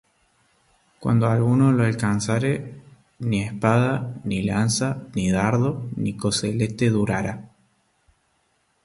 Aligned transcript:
Cuando 0.99 1.27
alguno 1.29 1.71
lo 1.71 1.83
alcanzare, 1.83 2.81
ni 3.19 3.43
espada, 3.43 4.15
Ni 4.23 4.41
lanza, 4.43 5.05
ni 5.13 5.29
dardo, 5.29 5.91
ni 5.95 6.15
coselete 6.17 6.89
durará. 6.89 7.39